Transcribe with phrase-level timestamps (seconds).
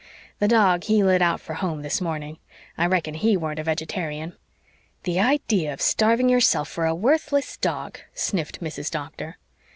[0.39, 2.39] The dog, he lit out for home this morning.
[2.75, 4.35] I reckon HE weren't a vegetarian."
[5.03, 8.89] "The idea of starving yourself for a worthless dog!" sniffed Mrs.
[8.89, 9.37] Doctor.